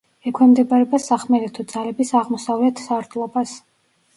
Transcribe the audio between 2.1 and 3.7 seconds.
აღმოსავლეთ სარდლობას.